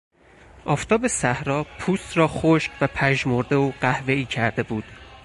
آفتاب 0.65 1.07
صحرا 1.07 1.63
پوست 1.79 2.05
او 2.17 2.21
را 2.21 2.27
خشک 2.27 2.71
و 2.81 2.87
پژمرده 2.87 3.55
و 3.55 3.71
قهوهای 3.81 4.25
کرده 4.25 4.63
بود. 4.63 4.83